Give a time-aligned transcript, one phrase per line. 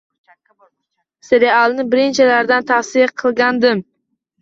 [1.27, 3.89] Serialni birinchilardan tavsiya qilgandim.